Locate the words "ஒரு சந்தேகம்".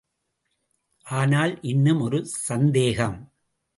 2.01-3.17